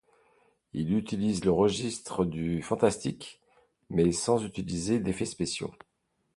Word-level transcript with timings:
Il 0.73 0.95
utilise 0.97 1.45
le 1.45 1.51
registre 1.51 2.25
du 2.25 2.63
fantastique 2.63 3.39
mais 3.91 4.11
sans 4.11 4.43
utiliser 4.43 4.99
d'effets 4.99 5.25
spéciaux. 5.27 5.75